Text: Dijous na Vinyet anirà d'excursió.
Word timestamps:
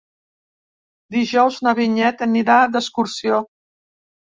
Dijous 1.17 1.61
na 1.69 1.75
Vinyet 1.83 2.27
anirà 2.31 2.59
d'excursió. 2.77 3.43